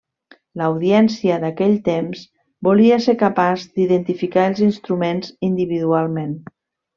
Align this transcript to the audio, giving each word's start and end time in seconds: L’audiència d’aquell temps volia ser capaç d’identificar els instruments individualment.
L’audiència 0.59 1.35
d’aquell 1.43 1.75
temps 1.87 2.23
volia 2.69 2.97
ser 3.03 3.15
capaç 3.25 3.67
d’identificar 3.77 4.47
els 4.53 4.65
instruments 4.69 5.31
individualment. 5.51 6.35